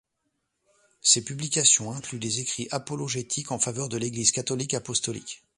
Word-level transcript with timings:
Ses 1.03 1.23
publications 1.23 1.91
incluent 1.91 2.17
des 2.17 2.39
écrits 2.39 2.67
apologétiques 2.71 3.51
en 3.51 3.59
faveur 3.59 3.87
de 3.87 3.97
l'Église 3.97 4.31
catholique 4.31 4.73
apostolique. 4.73 5.43